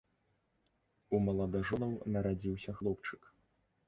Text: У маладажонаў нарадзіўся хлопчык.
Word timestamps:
У 1.17 1.19
маладажонаў 1.27 1.91
нарадзіўся 2.15 2.75
хлопчык. 2.81 3.21